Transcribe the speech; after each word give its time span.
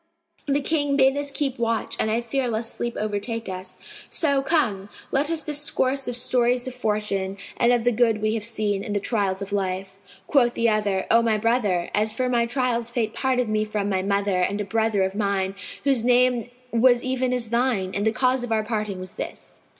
The 0.47 0.61
King 0.61 0.97
bade 0.97 1.15
us 1.15 1.31
keep 1.31 1.59
watch 1.59 1.95
and 1.99 2.09
I 2.09 2.21
fear 2.21 2.49
lest 2.49 2.73
sleep 2.73 2.97
overtake 2.99 3.47
us; 3.47 4.07
so, 4.09 4.41
come, 4.41 4.89
let 5.11 5.29
us 5.29 5.43
discourse 5.43 6.07
of 6.07 6.15
stories 6.17 6.65
of 6.67 6.73
fortune 6.73 7.37
and 7.57 7.71
of 7.71 7.83
the 7.83 7.91
good 7.91 8.19
we 8.19 8.33
have 8.33 8.43
seen 8.43 8.83
and 8.83 8.95
the 8.95 8.99
trials 8.99 9.43
of 9.43 9.51
life." 9.53 9.97
Quoth 10.25 10.55
the 10.55 10.67
other, 10.69 11.05
"O 11.11 11.21
my 11.21 11.37
brother, 11.37 11.91
as 11.93 12.13
for 12.13 12.29
my 12.29 12.47
trials 12.47 12.89
Fate 12.89 13.13
parted 13.13 13.47
me 13.47 13.63
from 13.63 13.89
my 13.89 14.01
mother 14.01 14.39
and 14.41 14.59
a 14.59 14.65
brother 14.65 15.03
of 15.03 15.13
mine, 15.13 15.53
whose 15.83 16.03
name 16.03 16.49
was 16.71 17.03
even 17.03 17.31
as 17.31 17.49
thine; 17.51 17.91
and 17.93 18.07
the 18.07 18.11
cause 18.11 18.43
of 18.43 18.51
our 18.51 18.63
parting 18.63 18.99
was 18.99 19.13
this. 19.21 19.61